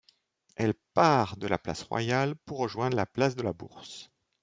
Elle 0.55 0.73
part 0.95 1.37
de 1.37 1.45
la 1.45 1.59
place 1.59 1.83
Royale, 1.83 2.33
pour 2.47 2.57
rejoindre 2.57 2.97
la 2.97 3.05
place 3.05 3.35
de 3.35 3.43
la 3.43 3.53
Bourse. 3.53 4.09